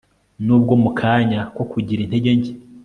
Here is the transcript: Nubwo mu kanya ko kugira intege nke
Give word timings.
Nubwo 0.45 0.73
mu 0.83 0.89
kanya 0.99 1.41
ko 1.55 1.63
kugira 1.71 2.01
intege 2.03 2.29
nke 2.39 2.51